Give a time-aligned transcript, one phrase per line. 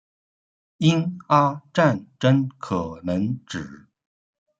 [0.79, 3.85] 英阿战争可能指